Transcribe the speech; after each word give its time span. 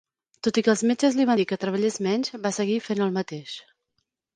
Tot 0.45 0.57
i 0.61 0.63
que 0.67 0.71
els 0.73 0.81
metges 0.93 1.19
li 1.19 1.27
van 1.31 1.39
dir 1.43 1.47
que 1.53 1.59
treballés 1.67 2.01
menys, 2.09 2.35
va 2.49 2.57
seguir 2.59 2.83
fent 2.91 3.09
el 3.11 3.19
mateix. 3.23 3.65